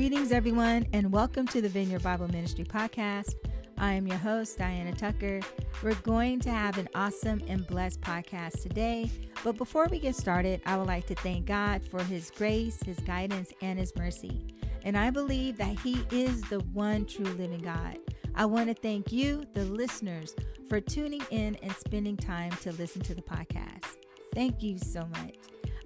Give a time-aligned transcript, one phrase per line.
[0.00, 3.34] Greetings, everyone, and welcome to the Vineyard Bible Ministry Podcast.
[3.76, 5.40] I am your host, Diana Tucker.
[5.82, 9.10] We're going to have an awesome and blessed podcast today.
[9.44, 12.98] But before we get started, I would like to thank God for His grace, His
[13.00, 14.46] guidance, and His mercy.
[14.84, 17.98] And I believe that He is the one true living God.
[18.34, 20.34] I want to thank you, the listeners,
[20.70, 23.98] for tuning in and spending time to listen to the podcast.
[24.32, 25.34] Thank you so much.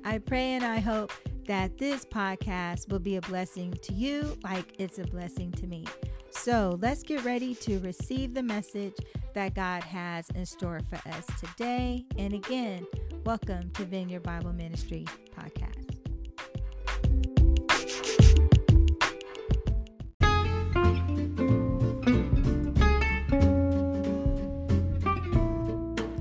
[0.05, 1.11] I pray and I hope
[1.47, 5.85] that this podcast will be a blessing to you like it's a blessing to me.
[6.31, 8.95] So let's get ready to receive the message
[9.35, 12.05] that God has in store for us today.
[12.17, 12.87] And again,
[13.25, 15.07] welcome to Vineyard Bible Ministry
[15.37, 15.81] Podcast.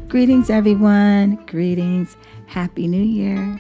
[0.10, 1.38] Greetings, everyone.
[1.48, 2.18] Greetings.
[2.46, 3.60] Happy New Year.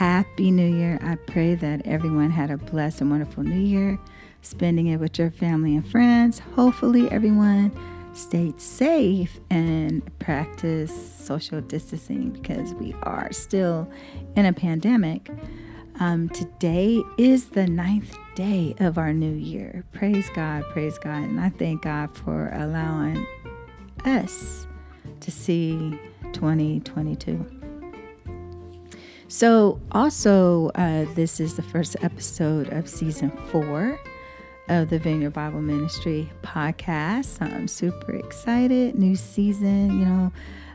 [0.00, 0.98] Happy New Year.
[1.02, 3.98] I pray that everyone had a blessed and wonderful New Year,
[4.40, 6.38] spending it with your family and friends.
[6.38, 7.70] Hopefully, everyone
[8.14, 13.86] stayed safe and practice social distancing because we are still
[14.36, 15.28] in a pandemic.
[15.98, 19.84] Um, today is the ninth day of our new year.
[19.92, 21.24] Praise God, praise God.
[21.24, 23.26] And I thank God for allowing
[24.06, 24.66] us
[25.20, 26.00] to see
[26.32, 27.59] 2022.
[29.30, 34.00] So, also, uh, this is the first episode of season four
[34.68, 37.40] of the Vineyard Bible Ministry podcast.
[37.40, 38.98] I'm super excited.
[38.98, 40.32] New season, you know,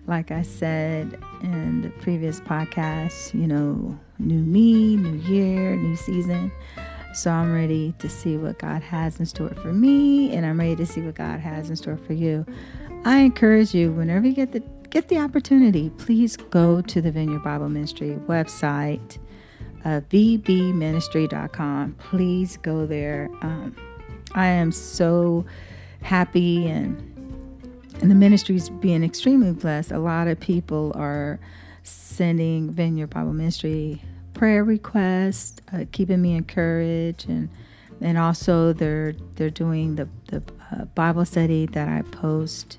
[0.08, 6.50] like I said in the previous podcast, you know, new me, new year, new season.
[7.14, 10.78] So I'm ready to see what God has in store for me, and I'm ready
[10.78, 12.46] to see what God has in store for you.
[13.04, 14.64] I encourage you, whenever you get the
[14.96, 19.18] get the opportunity, please go to the Vineyard Bible Ministry website,
[19.84, 21.96] uh, vbministry.com.
[21.96, 23.30] Please go there.
[23.42, 23.76] Um,
[24.36, 25.46] I am so
[26.02, 27.12] happy and
[28.02, 29.92] and the ministry is being extremely blessed.
[29.92, 31.42] A lot of people are
[31.84, 34.02] sending Vineyard Bible Ministry
[34.34, 37.50] prayer requests, uh, keeping me encouraged, and
[38.00, 40.42] and also they're they're doing the the
[40.72, 42.78] uh, Bible study that I post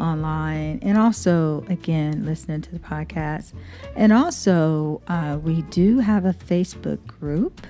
[0.00, 3.52] online and also again listening to the podcast.
[3.94, 7.66] And also uh, we do have a facebook group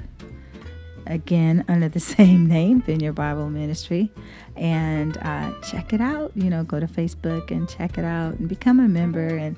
[1.06, 4.10] again under the same name vineyard bible ministry.
[4.56, 8.48] And uh, check it out you know go to facebook and check it out and
[8.48, 9.26] become a member.
[9.26, 9.56] And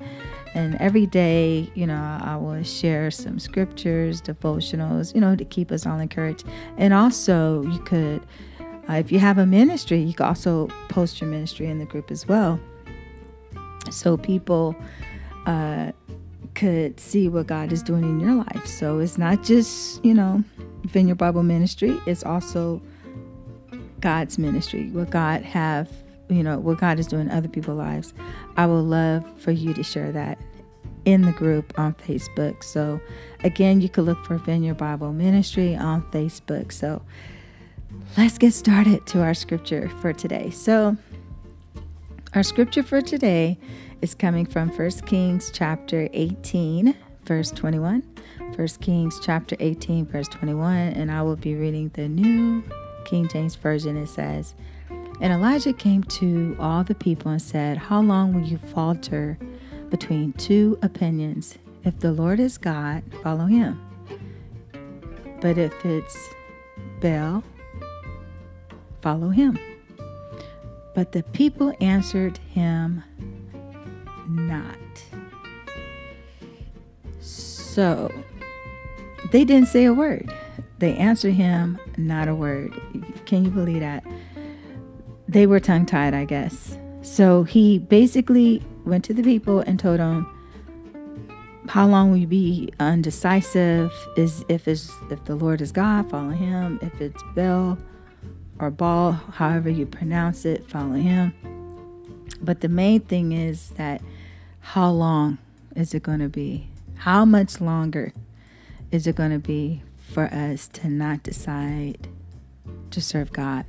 [0.54, 5.70] and every day you know i will share some scriptures devotionals you know to keep
[5.70, 6.44] us all encouraged.
[6.76, 8.26] And also you could
[8.88, 12.10] uh, if you have a ministry, you can also post your ministry in the group
[12.10, 12.58] as well.
[13.90, 14.74] So people
[15.46, 15.92] uh,
[16.54, 18.66] could see what God is doing in your life.
[18.66, 20.42] So it's not just, you know,
[20.84, 22.82] Vineyard Bible Ministry, it's also
[24.00, 25.88] God's ministry, what God have,
[26.28, 28.14] you know, what God is doing in other people's lives.
[28.56, 30.38] I would love for you to share that
[31.04, 32.62] in the group on Facebook.
[32.62, 33.00] So
[33.44, 36.72] again, you could look for Vineyard Bible Ministry on Facebook.
[36.72, 37.02] So
[38.16, 40.50] let's get started to our scripture for today.
[40.50, 40.96] So,
[42.34, 43.58] our scripture for today
[44.00, 48.02] is coming from 1 Kings chapter 18, verse 21.
[48.54, 52.62] 1 Kings chapter 18, verse 21, and I will be reading the New
[53.04, 53.96] King James Version.
[53.96, 54.54] It says,
[55.20, 59.38] And Elijah came to all the people and said, How long will you falter
[59.88, 61.56] between two opinions?
[61.84, 63.80] If the Lord is God, follow him.
[65.40, 66.28] But if it's
[67.00, 67.42] Baal,
[69.02, 69.58] follow him.
[70.94, 73.02] But the people answered him
[74.28, 74.76] not.
[77.20, 78.12] So
[79.30, 80.32] they didn't say a word.
[80.78, 82.72] They answered him not a word.
[83.26, 84.04] Can you believe that?
[85.28, 86.76] They were tongue tied, I guess.
[87.02, 90.26] So he basically went to the people and told them,
[91.68, 93.92] how long will you be undecisive?
[94.16, 96.78] Is if it's if the Lord is God, follow him.
[96.82, 97.78] If it's Baal,
[98.62, 101.34] or ball, however you pronounce it, follow him.
[102.40, 104.00] But the main thing is that
[104.60, 105.38] how long
[105.74, 106.68] is it going to be?
[106.98, 108.12] How much longer
[108.92, 109.82] is it going to be
[110.12, 112.06] for us to not decide
[112.92, 113.64] to serve God?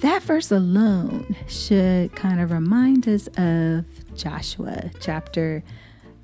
[0.00, 5.64] That verse alone should kind of remind us of Joshua chapter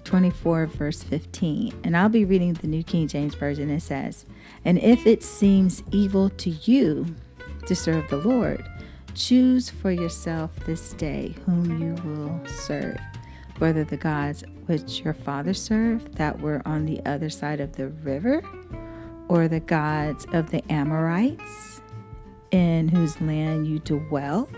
[0.04, 1.80] 24, verse 15.
[1.84, 3.70] And I'll be reading the New King James Version.
[3.70, 4.26] It says,
[4.62, 7.14] And if it seems evil to you
[7.66, 8.64] to serve the Lord.
[9.14, 12.98] Choose for yourself this day whom you will serve,
[13.58, 17.88] whether the gods which your father served that were on the other side of the
[17.88, 18.42] river,
[19.28, 21.80] or the gods of the Amorites,
[22.50, 24.48] in whose land you dwell.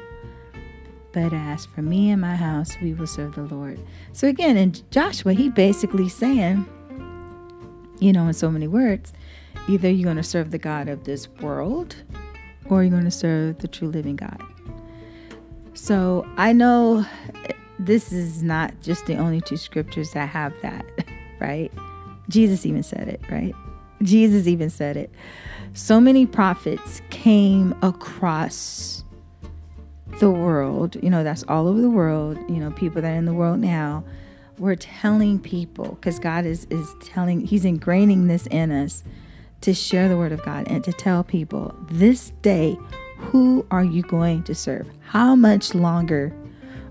[1.13, 3.79] But as for me and my house, we will serve the Lord.
[4.13, 6.67] So again, in Joshua, he basically saying,
[8.01, 9.13] you know, in so many words,
[9.69, 11.97] either you're going to serve the God of this world
[12.67, 14.41] or you're going to serve the true living God.
[15.75, 17.05] So I know
[17.79, 20.85] this is not just the only two scriptures that have that,
[21.41, 21.73] right?
[22.29, 23.55] Jesus even said it, right?
[24.03, 25.11] Jesus even said it.
[25.75, 29.05] So many prophets came across
[30.21, 33.25] the world, you know, that's all over the world, you know, people that are in
[33.25, 34.05] the world now.
[34.59, 39.03] We're telling people because God is is telling He's ingraining this in us
[39.63, 42.77] to share the word of God and to tell people this day
[43.17, 44.87] who are you going to serve?
[45.01, 46.35] How much longer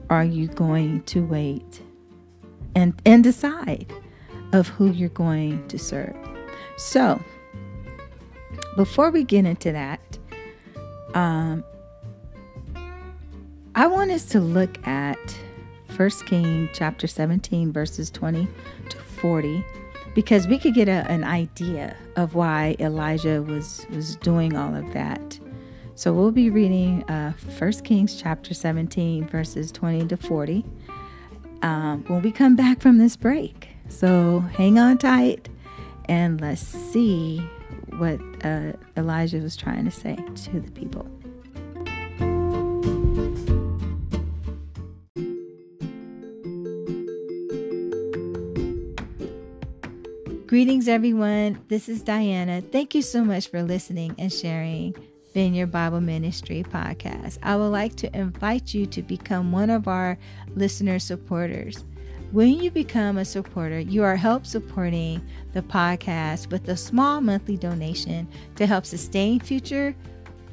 [0.09, 1.81] are you going to wait
[2.75, 3.91] and and decide
[4.53, 6.15] of who you're going to serve?
[6.77, 7.21] So,
[8.75, 10.17] before we get into that,
[11.13, 11.63] um,
[13.75, 15.37] I want us to look at
[15.95, 18.47] 1 King chapter 17 verses 20
[18.89, 19.63] to 40
[20.13, 24.91] because we could get a, an idea of why Elijah was was doing all of
[24.93, 25.39] that.
[25.95, 30.65] So we'll be reading uh, 1 Kings chapter 17 verses 20 to 40
[31.61, 33.69] um, when we come back from this break.
[33.87, 35.49] So hang on tight
[36.05, 37.37] and let's see
[37.97, 41.05] what uh, Elijah was trying to say to the people.
[50.51, 51.63] Greetings, everyone.
[51.69, 52.59] This is Diana.
[52.59, 54.93] Thank you so much for listening and sharing
[55.33, 57.37] Vineyard Bible Ministry podcast.
[57.41, 60.17] I would like to invite you to become one of our
[60.53, 61.85] listener supporters.
[62.33, 67.55] When you become a supporter, you are help supporting the podcast with a small monthly
[67.55, 68.27] donation
[68.57, 69.95] to help sustain future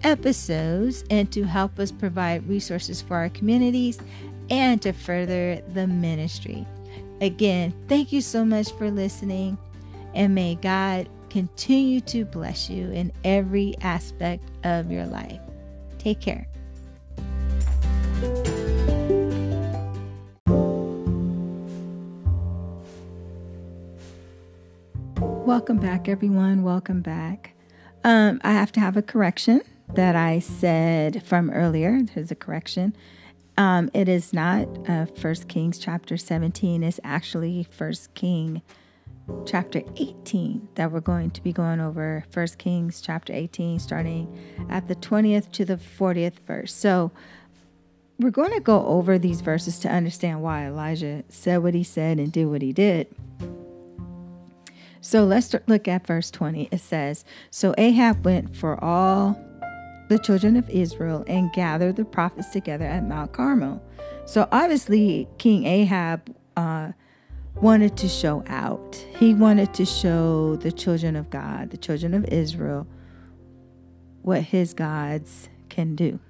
[0.05, 3.99] episodes and to help us provide resources for our communities
[4.49, 6.65] and to further the ministry.
[7.21, 9.59] Again, thank you so much for listening.
[10.19, 15.39] And may God continue to bless you in every aspect of your life.
[15.99, 16.49] Take care.
[25.21, 26.65] Welcome back, everyone.
[26.65, 27.55] Welcome back.
[28.03, 29.63] Um, I have to have a correction
[29.95, 32.03] that I said from earlier.
[32.03, 32.97] There's a correction.
[33.57, 36.83] Um, it is not uh, First Kings chapter 17.
[36.83, 38.63] It's actually First King
[39.47, 42.25] chapter 18 that we're going to be going over.
[42.31, 44.37] First Kings chapter 18, starting
[44.69, 46.73] at the 20th to the 40th verse.
[46.73, 47.11] So
[48.19, 52.19] we're going to go over these verses to understand why Elijah said what he said
[52.19, 53.07] and did what he did.
[55.01, 56.69] So let's look at verse 20.
[56.71, 59.41] It says, So Ahab went for all
[60.09, 63.83] the children of Israel and gathered the prophets together at Mount Carmel.
[64.27, 66.93] So obviously, King Ahab uh,
[67.61, 69.05] wanted to show out.
[69.19, 72.87] He wanted to show the children of God, the children of Israel,
[74.23, 76.21] what his gods can do.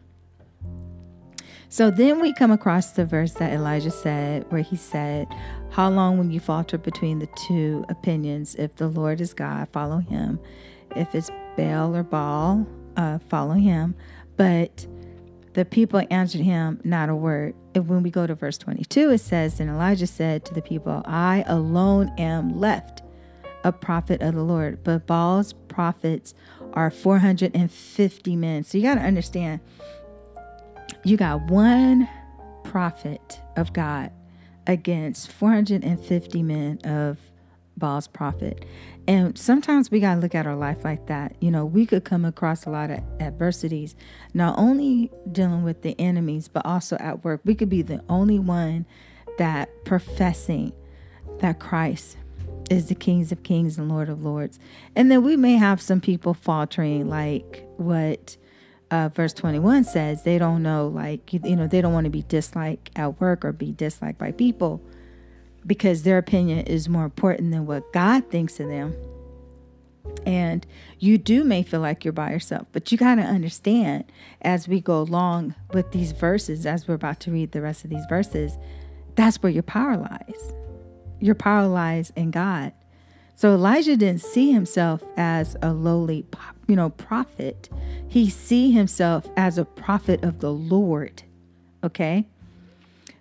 [1.70, 5.28] So then we come across the verse that Elijah said, where he said,
[5.70, 8.54] How long will you falter between the two opinions?
[8.54, 10.40] If the Lord is God, follow him.
[10.96, 12.66] If it's Baal or Baal,
[12.96, 13.94] uh, follow him.
[14.38, 14.86] But
[15.54, 17.54] the people answered him not a word.
[17.74, 21.02] And when we go to verse 22, it says, And Elijah said to the people,
[21.06, 23.02] I alone am left,
[23.64, 26.34] a prophet of the Lord, but Baal's prophets
[26.74, 28.64] are 450 men.
[28.64, 29.60] So you got to understand,
[31.04, 32.08] you got one
[32.64, 34.12] prophet of God
[34.66, 37.18] against 450 men of
[37.78, 38.64] Baal's prophet.
[39.06, 41.34] And sometimes we got to look at our life like that.
[41.40, 43.94] You know, we could come across a lot of adversities,
[44.34, 47.40] not only dealing with the enemies, but also at work.
[47.44, 48.84] We could be the only one
[49.38, 50.72] that professing
[51.40, 52.16] that Christ
[52.70, 54.58] is the kings of kings and lord of lords.
[54.94, 58.36] And then we may have some people faltering like what
[58.90, 62.22] uh, verse 21 says they don't know like you know they don't want to be
[62.22, 64.82] disliked at work or be disliked by people
[65.68, 68.96] because their opinion is more important than what God thinks of them.
[70.26, 70.66] And
[70.98, 74.04] you do may feel like you're by yourself, but you got to understand
[74.42, 77.90] as we go along with these verses, as we're about to read the rest of
[77.90, 78.58] these verses,
[79.14, 80.52] that's where your power lies.
[81.20, 82.72] Your power lies in God.
[83.34, 86.26] So Elijah didn't see himself as a lowly,
[86.66, 87.68] you know, prophet.
[88.08, 91.22] He see himself as a prophet of the Lord.
[91.84, 92.26] Okay?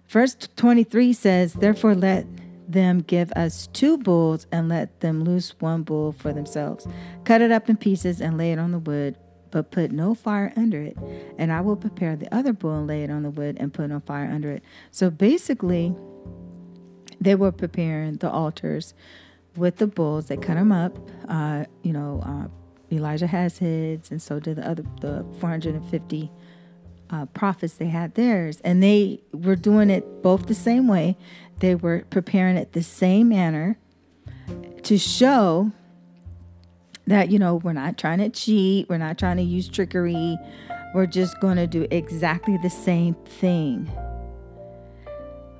[0.09, 2.25] Verse 23 says, Therefore let
[2.67, 6.87] them give us two bulls and let them loose one bull for themselves.
[7.23, 9.15] Cut it up in pieces and lay it on the wood,
[9.51, 10.97] but put no fire under it.
[11.37, 13.89] And I will prepare the other bull and lay it on the wood and put
[13.89, 14.63] no fire under it.
[14.91, 15.95] So basically,
[17.19, 18.93] they were preparing the altars
[19.55, 20.27] with the bulls.
[20.27, 20.97] They cut them up.
[21.27, 22.47] Uh, you know, uh,
[22.93, 26.31] Elijah has his, and so did the other the 450
[27.09, 27.75] uh, prophets.
[27.75, 31.17] They had theirs, and they were doing it both the same way.
[31.59, 33.77] They were preparing it the same manner
[34.83, 35.71] to show
[37.05, 40.37] that you know we're not trying to cheat, we're not trying to use trickery.
[40.93, 43.91] We're just going to do exactly the same thing.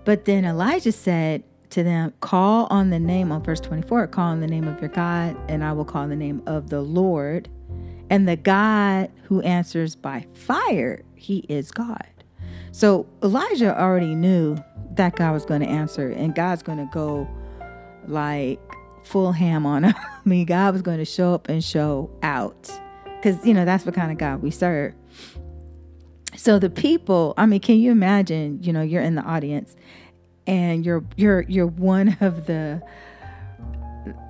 [0.05, 4.39] But then Elijah said, to them, Call on the name, on verse 24, call on
[4.39, 7.49] the name of your God, and I will call on the name of the Lord.
[8.09, 12.05] And the God who answers by fire, he is God.
[12.71, 14.57] So Elijah already knew
[14.93, 17.27] that God was going to answer, and God's going to go
[18.07, 18.59] like
[19.03, 19.95] full ham on him.
[19.97, 22.71] I mean, God was going to show up and show out.
[23.03, 24.93] Because, you know, that's what kind of God we serve.
[26.35, 29.75] So the people, I mean, can you imagine, you know, you're in the audience
[30.45, 32.81] and you're you're you're one of the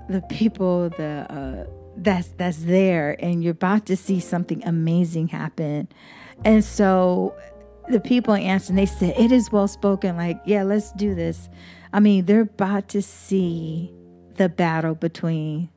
[0.09, 5.87] the people the uh, that's that's there and you're about to see something amazing happen
[6.45, 7.35] and so
[7.89, 10.15] the people answered and they said it is well spoken.
[10.17, 11.49] Like yeah let's do this.
[11.93, 13.93] I mean they're about to see
[14.35, 15.69] the battle between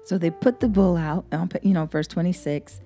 [0.04, 2.80] So they put the bull out, um, you know, verse 26,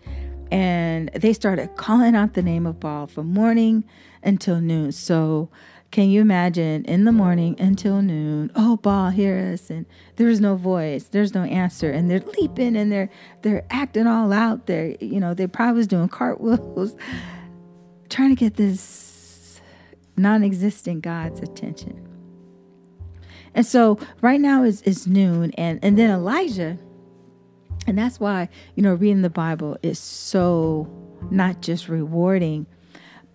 [0.50, 3.84] and they started calling out the name of Baal from morning
[4.22, 4.92] until noon.
[4.92, 5.48] So
[5.90, 9.86] can you imagine in the morning until noon, oh Baal, hear us, and
[10.16, 13.08] there's no voice, there's no answer, and they're leaping and they're
[13.42, 14.66] they're acting all out.
[14.66, 16.96] They're, you know, they probably was doing cartwheels
[18.08, 19.60] trying to get this
[20.16, 22.08] non existent God's attention.
[23.54, 26.76] And so right now is, is noon, and, and then Elijah,
[27.86, 30.88] and that's why, you know, reading the Bible is so
[31.30, 32.66] not just rewarding,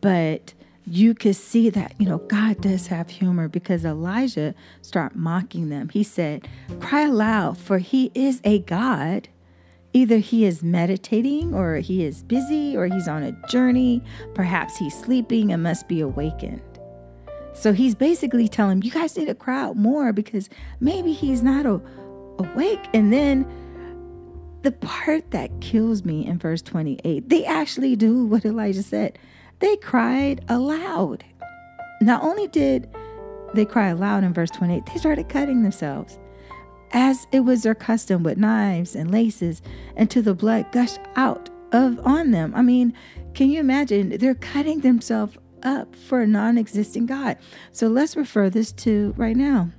[0.02, 0.54] but
[0.86, 5.90] you could see that, you know, God does have humor because Elijah start mocking them.
[5.90, 6.48] He said,
[6.80, 9.28] Cry aloud, for he is a God
[9.92, 14.04] Either he is meditating, or he is busy, or he's on a journey.
[14.36, 16.62] Perhaps he's sleeping and must be awakened.
[17.54, 20.48] So he's basically telling you guys need to cry out more because
[20.80, 21.82] maybe he's not a,
[22.38, 22.80] awake.
[22.94, 23.48] And then
[24.62, 29.18] the part that kills me in verse 28, they actually do what Elijah said.
[29.60, 31.24] They cried aloud.
[32.02, 32.90] Not only did
[33.54, 36.20] they cry aloud in verse 28, they started cutting themselves
[36.92, 39.62] as it was their custom with knives and laces
[39.96, 42.54] until the blood gushed out of on them.
[42.56, 42.94] I mean,
[43.34, 44.10] can you imagine?
[44.18, 47.38] They're cutting themselves up for a non-existing God.
[47.72, 49.70] So let's refer this to right now.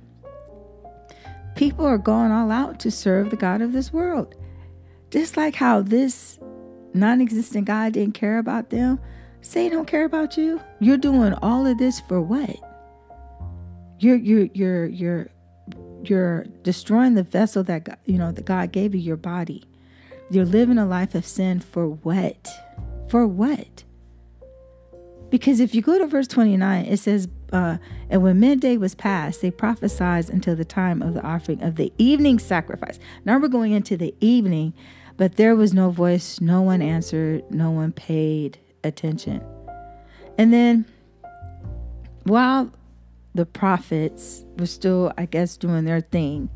[1.55, 4.35] People are going all out to serve the God of this world.
[5.11, 6.39] Just like how this
[6.93, 8.99] non-existent God didn't care about them,
[9.41, 10.61] say don't care about you.
[10.79, 12.55] You're doing all of this for what?
[13.99, 15.29] You're you're you're you're
[16.03, 19.63] you're destroying the vessel that God, you know that God gave you, your body.
[20.29, 22.49] You're living a life of sin for what?
[23.09, 23.83] For what?
[25.29, 27.77] Because if you go to verse 29, it says, uh,
[28.09, 31.91] And when midday was past, they prophesied until the time of the offering of the
[31.97, 32.99] evening sacrifice.
[33.23, 34.73] Now we're going into the evening,
[35.17, 39.43] but there was no voice, no one answered, no one paid attention.
[40.37, 40.85] And then
[42.23, 42.71] while
[43.33, 46.49] the prophets were still, I guess, doing their thing.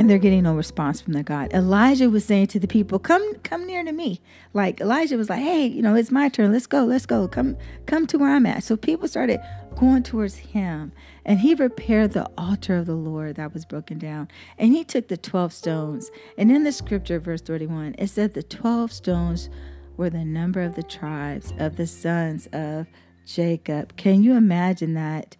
[0.00, 1.52] And they're getting no response from their God.
[1.52, 4.22] Elijah was saying to the people, Come, come near to me.
[4.54, 6.52] Like Elijah was like, Hey, you know, it's my turn.
[6.52, 7.28] Let's go, let's go.
[7.28, 8.64] Come, come to where I'm at.
[8.64, 9.40] So people started
[9.76, 10.92] going towards him.
[11.26, 14.28] And he repaired the altar of the Lord that was broken down.
[14.56, 16.10] And he took the 12 stones.
[16.38, 19.50] And in the scripture, verse 31, it said the 12 stones
[19.98, 22.86] were the number of the tribes of the sons of
[23.26, 23.98] Jacob.
[23.98, 25.36] Can you imagine that?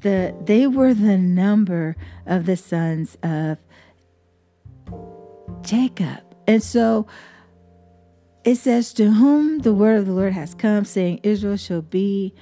[0.00, 3.58] the they were the number of the sons of
[5.62, 6.20] Jacob.
[6.46, 7.06] And so
[8.44, 12.34] it says, To whom the word of the Lord has come, saying, Israel shall be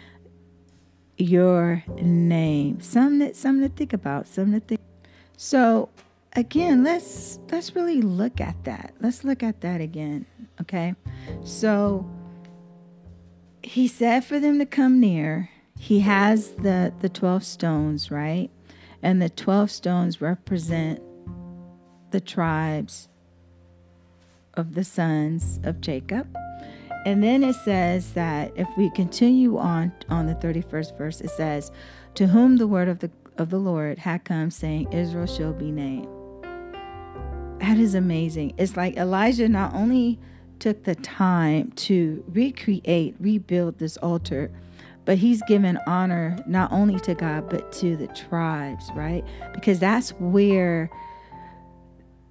[1.16, 2.80] your name.
[2.80, 4.80] Something, something to think about, something to think.
[5.36, 5.90] So
[6.34, 8.94] again, let's let's really look at that.
[9.00, 10.26] Let's look at that again.
[10.60, 10.94] Okay.
[11.44, 12.08] So
[13.62, 15.50] he said for them to come near.
[15.78, 18.50] He has the the 12 stones, right?
[19.02, 21.00] And the 12 stones represent
[22.10, 23.08] the tribes
[24.54, 26.26] of the sons of Jacob.
[27.06, 31.70] And then it says that if we continue on on the 31st verse, it says,
[32.16, 35.70] To whom the word of the of the Lord had come, saying, Israel shall be
[35.70, 36.08] named.
[37.60, 38.54] That is amazing.
[38.58, 40.18] It's like Elijah not only
[40.58, 44.50] took the time to recreate, rebuild this altar,
[45.06, 49.24] but he's given honor not only to God, but to the tribes, right?
[49.54, 50.90] Because that's where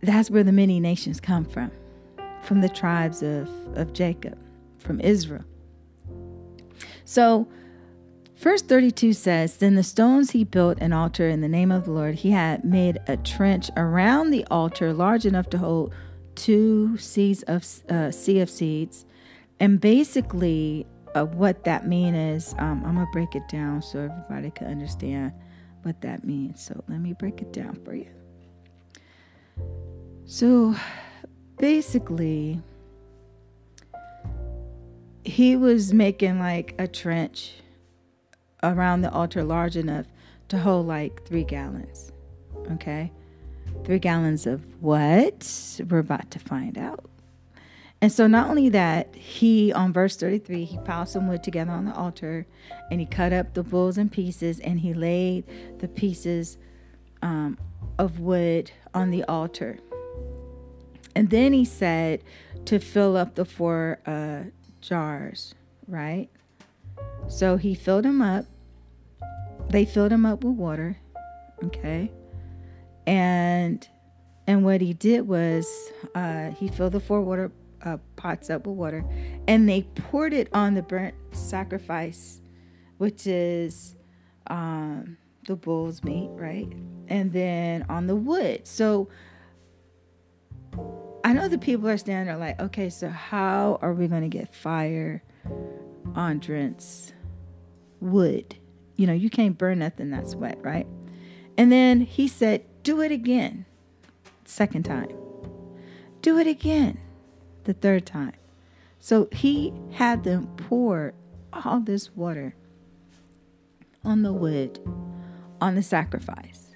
[0.01, 1.72] that's where the many nations come from
[2.41, 4.38] from the tribes of, of Jacob,
[4.79, 5.44] from Israel.
[7.06, 7.48] So,
[8.38, 11.91] verse 32 says Then the stones he built an altar in the name of the
[11.91, 12.15] Lord.
[12.15, 15.94] He had made a trench around the altar large enough to hold
[16.36, 19.06] two seeds of uh, sea of seeds.
[19.60, 24.00] And basically, uh, what that means is um, I'm going to break it down so
[24.00, 25.34] everybody can understand
[25.84, 26.63] what that means.
[26.63, 28.08] So, let me break it down for you.
[30.31, 30.75] So,
[31.57, 32.62] basically,
[35.24, 37.55] he was making like a trench
[38.62, 40.05] around the altar large enough
[40.50, 42.12] to hold like three gallons.
[42.74, 43.12] Okay?
[43.83, 45.81] Three gallons of what?
[45.89, 47.09] We're about to find out.
[48.00, 51.86] And so, not only that, he, on verse 33, he piled some wood together on
[51.86, 52.45] the altar
[52.91, 56.59] and he cut up the bulls in pieces and he laid the pieces
[57.24, 57.57] um,
[57.98, 59.79] of wood on the altar.
[61.19, 62.24] And then he said
[62.63, 64.44] to fill up the four uh,
[64.79, 65.53] jars,
[65.85, 66.29] right?
[67.27, 68.46] So he filled them up.
[69.70, 70.98] They filled them up with water,
[71.61, 72.09] okay?
[73.05, 73.85] And
[74.48, 75.67] and what he did was
[76.15, 77.51] uh, he filled the four water
[77.83, 79.03] uh, pots up with water,
[79.46, 82.39] and they poured it on the burnt sacrifice,
[82.98, 83.98] which is
[84.48, 85.17] um,
[85.48, 86.72] the bull's meat, right?
[87.09, 88.65] And then on the wood.
[88.65, 89.09] So
[91.29, 94.35] I know the people are standing there like, okay, so how are we going to
[94.35, 95.22] get fire
[96.15, 97.13] on Drent's
[98.00, 98.55] wood?
[98.96, 100.87] You know, you can't burn nothing that's wet, right?
[101.55, 103.68] And then he said, do it again.
[104.46, 105.11] Second time.
[106.24, 106.98] Do it again.
[107.65, 108.33] The third time.
[109.00, 111.13] So he had them pour
[111.53, 112.55] all this water
[114.03, 114.79] on the wood,
[115.61, 116.70] on the sacrifice.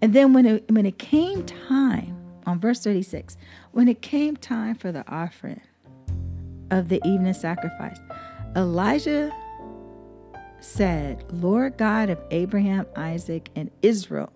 [0.00, 2.17] And then when it, when it came time
[2.48, 3.36] on verse 36
[3.72, 5.60] when it came time for the offering
[6.70, 7.98] of the evening sacrifice,
[8.56, 9.32] Elijah
[10.58, 14.32] said, Lord God of Abraham, Isaac, and Israel,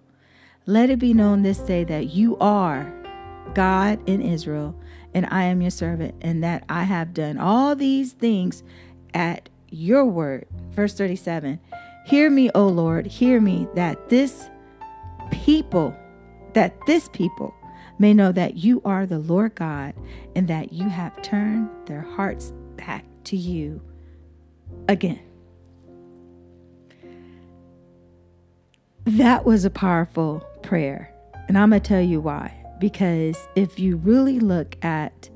[0.67, 2.93] let it be known this day that you are
[3.55, 4.79] God in Israel,
[5.15, 8.63] and I am your servant, and that I have done all these things
[9.15, 10.47] at your word.
[10.71, 11.59] Verse 37
[12.07, 14.49] Hear me, O Lord, hear me, that this
[15.31, 15.97] people,
[16.53, 17.55] that this people
[18.03, 19.95] may know that you are the Lord God
[20.35, 23.81] and that you have turned their hearts back to you
[24.89, 25.21] again.
[29.05, 31.15] That was a powerful prayer.
[31.47, 32.57] And I'm going to tell you why.
[32.81, 35.31] Because if you really look at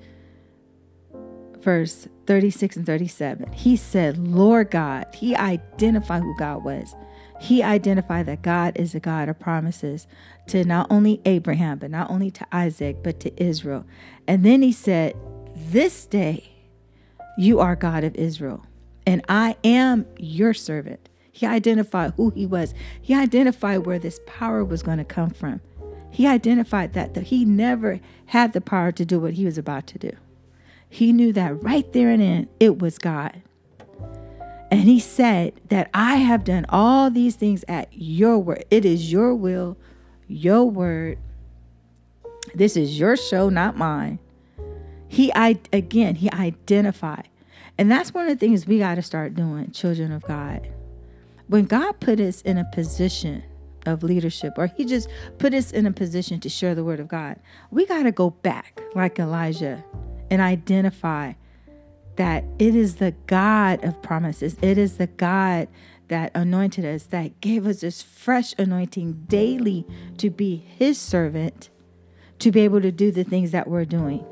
[1.61, 6.97] verse 36 and 37, he said, Lord God, he identified who God was.
[7.41, 10.07] He identified that God is a God of promises
[10.49, 13.85] to not only Abraham, but not only to Isaac, but to Israel.
[14.27, 15.15] And then he said,
[15.55, 16.53] This day
[17.37, 18.65] you are God of Israel,
[19.07, 21.09] and I am your servant.
[21.31, 25.61] He identified who he was, he identified where this power was going to come from.
[26.11, 29.99] He identified that, he never had the power to do what he was about to
[29.99, 30.13] do.
[30.89, 33.43] He knew that right there and then it was God.
[34.71, 38.65] And he said that I have done all these things at your word.
[38.71, 39.77] It is your will,
[40.27, 41.19] your word.
[42.55, 44.19] This is your show, not mine.
[45.09, 47.29] He I again, he identified.
[47.79, 50.69] And that's one of the things we got to start doing, children of God.
[51.49, 53.45] When God put us in a position
[53.85, 57.09] of leadership, or He just put us in a position to share the word of
[57.09, 57.39] God,
[57.71, 59.85] we got to go back like Elijah
[60.31, 61.35] and identify
[62.17, 64.57] that it is the God of promises.
[64.63, 65.69] It is the God
[66.09, 69.87] that anointed us, that gave us this fresh anointing daily
[70.19, 71.69] to be his servant,
[72.39, 74.25] to be able to do the things that we're doing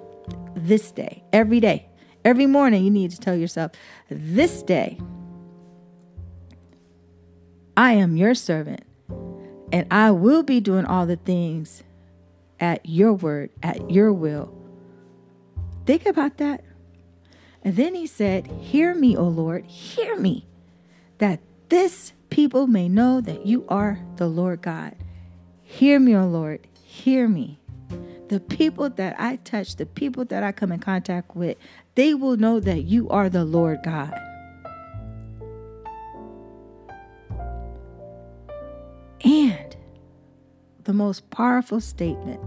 [0.54, 1.88] this day, every day.
[2.24, 3.72] Every morning, you need to tell yourself,
[4.08, 4.98] This day,
[7.76, 8.82] I am your servant,
[9.72, 11.82] and I will be doing all the things
[12.60, 14.54] at your word, at your will.
[15.84, 16.64] Think about that.
[17.64, 20.46] And then he said, Hear me, O Lord, hear me,
[21.18, 24.94] that this people may know that you are the Lord God.
[25.62, 27.58] Hear me, O Lord, hear me.
[28.28, 31.56] The people that I touch, the people that I come in contact with,
[31.94, 34.14] they will know that you are the Lord God.
[39.24, 39.76] And
[40.84, 42.40] the most powerful statement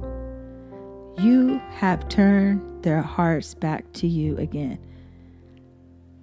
[1.20, 4.78] you have turned their hearts back to you again.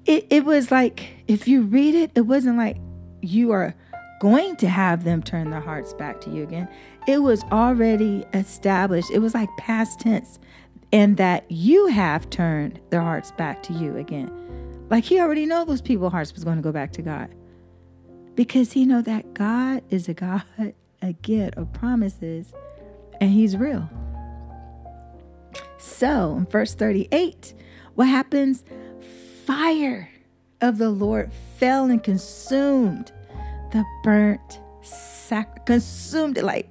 [0.06, 2.76] It, it was like, if you read it, it wasn't like
[3.22, 3.74] you are
[4.20, 6.68] going to have them turn their hearts back to you again.
[7.06, 9.10] It was already established.
[9.10, 10.38] It was like past tense,
[10.92, 14.30] and that you have turned their hearts back to you again.
[14.90, 17.34] Like he already know those people's hearts was going to go back to God
[18.34, 22.52] because he know that God is a God a again of promises
[23.20, 23.88] and he's real.
[25.78, 27.54] So in verse 38,
[27.94, 28.64] what happens?
[29.46, 30.08] Fire
[30.62, 33.12] of the Lord fell and consumed
[33.72, 36.68] the burnt sac consumed it like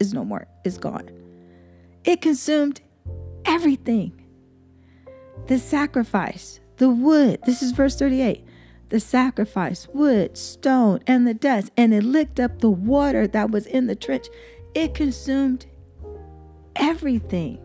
[0.00, 0.48] it's no more.
[0.64, 1.08] It's gone.
[2.04, 2.80] It consumed
[3.44, 4.12] everything.
[5.46, 7.40] The sacrifice, the wood.
[7.44, 8.44] This is verse 38
[8.88, 13.66] the sacrifice, wood, stone, and the dust, and it licked up the water that was
[13.66, 14.26] in the trench.
[14.74, 15.66] It consumed
[16.74, 17.60] everything.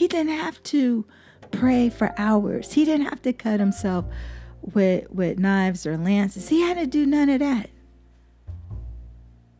[0.00, 1.04] He didn't have to
[1.50, 2.72] pray for hours.
[2.72, 4.06] He didn't have to cut himself
[4.62, 6.48] with with knives or lances.
[6.48, 7.68] He had to do none of that.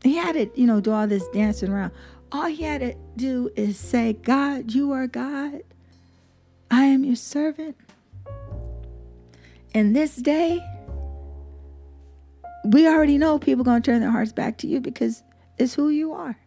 [0.02, 1.92] He had to, you know, do all this dancing around.
[2.32, 5.60] All he had to do is say, God, you are God.
[6.70, 7.76] I am your servant.
[9.74, 10.66] And this day,
[12.64, 15.22] we already know people to turn their hearts back to you because
[15.58, 16.38] it's who you are.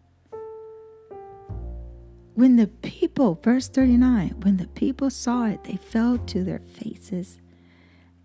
[2.35, 7.39] When the people, verse 39, when the people saw it, they fell to their faces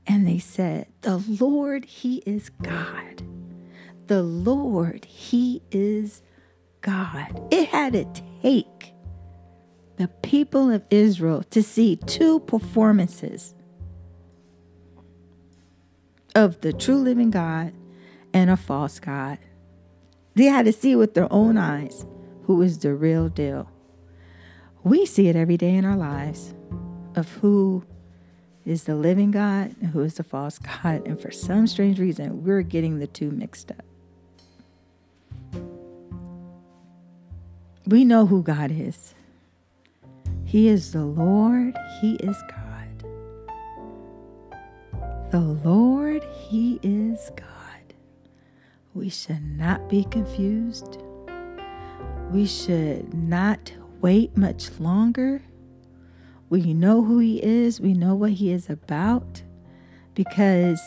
[0.07, 3.23] and they said, The Lord, He is God.
[4.07, 6.23] The Lord, He is
[6.81, 7.49] God.
[7.51, 8.07] It had to
[8.43, 8.95] take
[9.97, 13.55] the people of Israel to see two performances
[16.35, 17.75] of the true living God
[18.33, 19.39] and a false God.
[20.35, 22.07] They had to see with their own eyes
[22.45, 23.69] who is the real deal.
[24.89, 26.55] We see it every day in our lives
[27.15, 27.85] of who
[28.65, 31.07] is the living God and who is the false God.
[31.07, 33.85] And for some strange reason, we're getting the two mixed up.
[37.87, 39.13] We know who God is.
[40.47, 43.05] He is the Lord, He is God.
[45.31, 47.95] The Lord, He is God.
[48.95, 50.97] We should not be confused.
[52.33, 55.43] We should not wait much longer.
[56.51, 59.43] We know who He is, we know what He is about,
[60.15, 60.81] because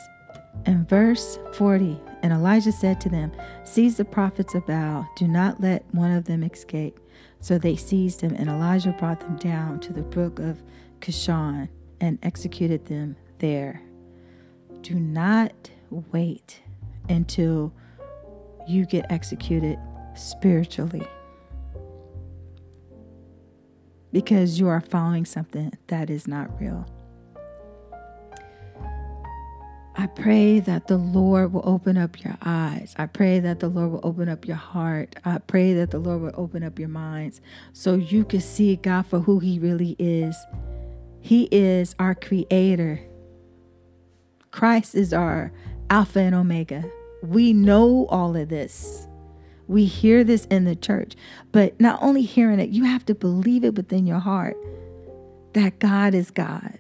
[0.66, 3.32] in verse 40, and Elijah said to them,
[3.64, 7.00] Seize the prophets of Baal, do not let one of them escape.
[7.40, 10.62] So they seized him, and Elijah brought them down to the brook of
[11.00, 11.70] Kishon
[12.00, 13.82] and executed them there.
[14.82, 16.62] Do not wait
[17.10, 17.74] until
[18.68, 19.80] you get executed
[20.16, 21.08] spiritually
[24.12, 26.86] because you are following something that is not real.
[29.96, 32.96] I pray that the Lord will open up your eyes.
[32.98, 35.16] I pray that the Lord will open up your heart.
[35.26, 37.42] I pray that the Lord will open up your minds
[37.74, 40.36] so you can see God for who He really is.
[41.20, 43.00] He is our creator.
[44.50, 45.52] Christ is our
[45.90, 46.84] Alpha and Omega.
[47.22, 49.08] We know all of this.
[49.72, 51.14] We hear this in the church,
[51.54, 54.58] but not only hearing it, you have to believe it within your heart
[55.54, 56.78] that God is God.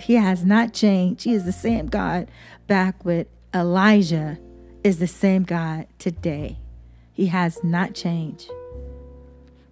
[0.00, 1.24] He has not changed.
[1.24, 2.30] He is the same God
[2.66, 4.38] back with Elijah,
[4.82, 6.56] is the same God today.
[7.12, 8.50] He has not changed.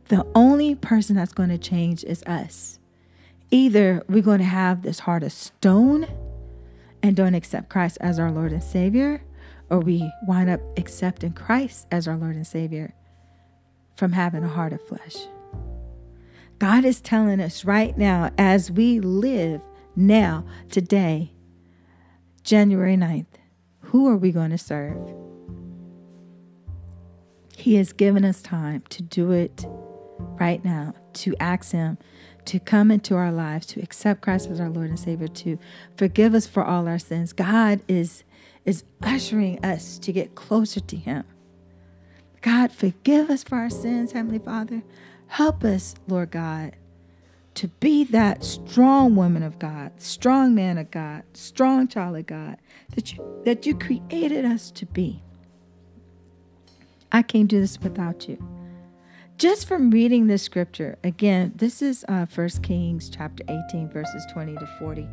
[0.09, 2.79] The only person that's going to change is us.
[3.51, 6.07] Either we're going to have this heart of stone
[7.03, 9.23] and don't accept Christ as our Lord and Savior,
[9.71, 12.95] or we wind up accepting Christ as our Lord and Savior
[13.97, 15.17] from having a heart of flesh.
[16.59, 19.61] God is telling us right now as we live
[19.95, 21.33] Now, today,
[22.43, 23.27] January 9th,
[23.81, 24.97] who are we going to serve?
[27.57, 29.67] He has given us time to do it
[30.39, 31.99] right now, to ask Him
[32.45, 35.59] to come into our lives, to accept Christ as our Lord and Savior, to
[35.97, 37.33] forgive us for all our sins.
[37.33, 38.25] God is,
[38.69, 41.25] is ushering us to get closer to Him.
[42.43, 44.83] God, forgive us for our sins, Heavenly Father.
[45.29, 46.77] Help us, Lord God,
[47.55, 52.59] to be that strong woman of God, strong man of God, strong child of God
[52.95, 55.23] that you, that you created us to be.
[57.11, 58.37] I can't do this without you
[59.39, 64.57] just from reading this scripture, again, this is uh, 1 Kings chapter 18, verses 20
[64.57, 65.09] to 40.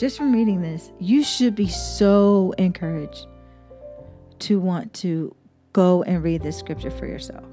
[0.00, 3.26] Just from reading this, you should be so encouraged
[4.38, 5.36] to want to
[5.74, 7.44] go and read this scripture for yourself.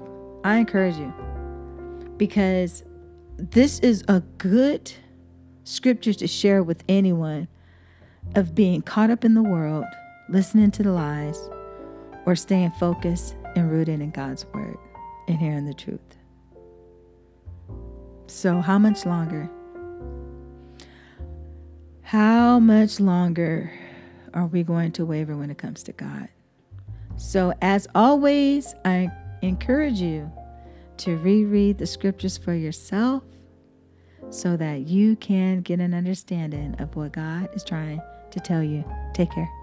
[0.44, 1.12] I encourage you
[2.16, 2.84] because
[3.36, 4.90] this is a good
[5.64, 7.48] scripture to share with anyone
[8.34, 9.84] of being caught up in the world,
[10.30, 11.50] listening to the lies,
[12.24, 14.78] or staying focused and rooted in God's word
[15.28, 16.00] and hearing the truth.
[18.26, 19.50] So, how much longer?
[22.08, 23.70] How much longer
[24.32, 26.30] are we going to waver when it comes to God?
[27.18, 29.10] So, as always, I
[29.42, 30.32] encourage you
[30.98, 33.24] to reread the scriptures for yourself
[34.30, 38.90] so that you can get an understanding of what God is trying to tell you.
[39.12, 39.57] Take care.